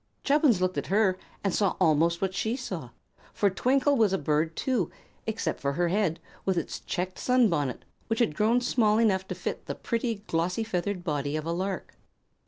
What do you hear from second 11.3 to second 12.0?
of a lark.